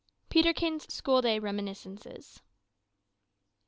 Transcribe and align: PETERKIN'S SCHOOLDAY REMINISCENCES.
PETERKIN'S 0.29 0.91
SCHOOLDAY 0.91 1.37
REMINISCENCES. 1.39 2.41